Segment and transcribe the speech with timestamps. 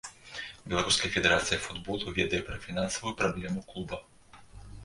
[0.71, 4.05] Беларуская федэрацыя футболу ведае пра фінансавую праблему клуба.